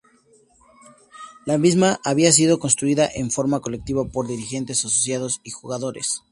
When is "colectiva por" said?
3.59-4.25